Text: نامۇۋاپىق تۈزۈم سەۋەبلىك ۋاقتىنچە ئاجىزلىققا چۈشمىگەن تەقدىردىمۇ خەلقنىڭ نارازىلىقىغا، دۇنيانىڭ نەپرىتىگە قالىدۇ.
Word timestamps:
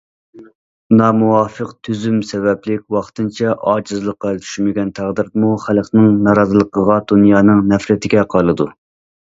نامۇۋاپىق 0.99 1.73
تۈزۈم 1.87 2.15
سەۋەبلىك 2.29 2.95
ۋاقتىنچە 2.95 3.53
ئاجىزلىققا 3.73 4.33
چۈشمىگەن 4.47 4.89
تەقدىردىمۇ 5.01 5.53
خەلقنىڭ 5.67 6.19
نارازىلىقىغا، 6.31 6.97
دۇنيانىڭ 7.13 7.65
نەپرىتىگە 7.75 8.29
قالىدۇ. 8.35 8.69